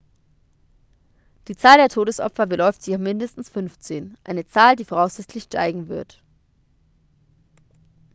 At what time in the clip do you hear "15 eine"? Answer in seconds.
3.51-4.47